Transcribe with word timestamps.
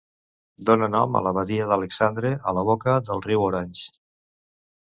Dona 0.69 0.87
nom 0.93 1.17
a 1.19 1.21
la 1.25 1.33
badia 1.39 1.67
d'Alexandre, 1.71 2.31
a 2.53 2.57
la 2.61 2.65
boca 2.71 2.99
del 3.11 3.23
riu 3.29 3.47
Orange. 3.51 3.85